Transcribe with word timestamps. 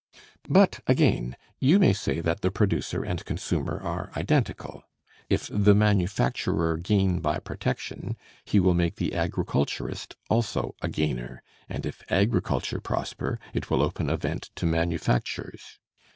But 0.49 0.79
again, 0.87 1.35
you 1.59 1.77
may 1.77 1.93
say 1.93 2.21
that 2.21 2.41
the 2.41 2.49
producer 2.49 3.03
and 3.03 3.23
consumer 3.23 3.79
are 3.79 4.11
identical. 4.17 4.83
If 5.29 5.47
the 5.53 5.75
manufacturer 5.75 6.75
gain 6.77 7.19
by 7.19 7.37
protection, 7.37 8.17
he 8.43 8.59
will 8.59 8.73
make 8.73 8.95
the 8.95 9.13
agriculturist 9.13 10.15
also 10.27 10.73
a 10.81 10.87
gainer; 10.89 11.43
and 11.69 11.85
if 11.85 12.01
agriculture 12.11 12.79
prosper, 12.81 13.39
it 13.53 13.69
will 13.69 13.83
open 13.83 14.09
a 14.09 14.17
vent 14.17 14.49
to 14.55 14.65
manufactures. 14.65 15.77